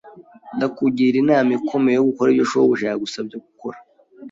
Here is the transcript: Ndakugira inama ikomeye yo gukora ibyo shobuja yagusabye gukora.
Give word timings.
Ndakugira 0.55 1.15
inama 1.23 1.49
ikomeye 1.57 1.95
yo 1.97 2.05
gukora 2.09 2.27
ibyo 2.31 2.45
shobuja 2.51 2.85
yagusabye 2.87 3.35
gukora. 3.47 3.77